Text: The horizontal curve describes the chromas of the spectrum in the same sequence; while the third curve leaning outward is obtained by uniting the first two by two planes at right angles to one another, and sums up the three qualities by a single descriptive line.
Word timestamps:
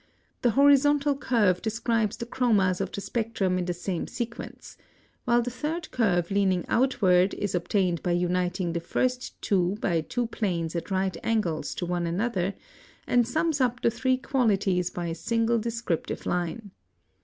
The 0.41 0.49
horizontal 0.57 1.15
curve 1.15 1.61
describes 1.61 2.17
the 2.17 2.25
chromas 2.25 2.81
of 2.81 2.91
the 2.91 2.99
spectrum 3.01 3.59
in 3.59 3.65
the 3.65 3.73
same 3.75 4.07
sequence; 4.07 4.75
while 5.25 5.43
the 5.43 5.51
third 5.51 5.91
curve 5.91 6.31
leaning 6.31 6.65
outward 6.67 7.35
is 7.35 7.53
obtained 7.53 8.01
by 8.01 8.13
uniting 8.13 8.73
the 8.73 8.79
first 8.79 9.39
two 9.43 9.77
by 9.79 10.01
two 10.01 10.25
planes 10.25 10.75
at 10.75 10.89
right 10.89 11.15
angles 11.21 11.75
to 11.75 11.85
one 11.85 12.07
another, 12.07 12.55
and 13.05 13.27
sums 13.27 13.61
up 13.61 13.79
the 13.83 13.91
three 13.91 14.17
qualities 14.17 14.89
by 14.89 15.05
a 15.05 15.13
single 15.13 15.59
descriptive 15.59 16.25
line. 16.25 16.71